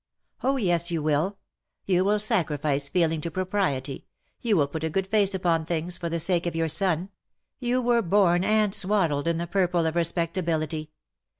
[0.43, 1.37] ''^' Oh, yes, you will.
[1.85, 4.07] You will sacrifice feeling to propriety,
[4.41, 7.09] you will put a good face upon things, for the sake of your son.
[7.59, 10.89] You were born and swaddled in the purple of respectability.